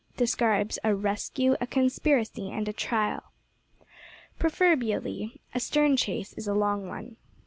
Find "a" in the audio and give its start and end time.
0.83-0.95, 1.61-1.67, 2.67-2.73, 5.53-5.59, 6.47-6.55